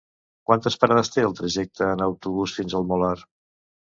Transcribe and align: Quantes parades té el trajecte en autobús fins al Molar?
Quantes 0.51 0.77
parades 0.83 1.13
té 1.15 1.25
el 1.27 1.37
trajecte 1.41 1.85
en 1.97 2.01
autobús 2.09 2.57
fins 2.61 2.77
al 2.81 2.89
Molar? 2.93 3.17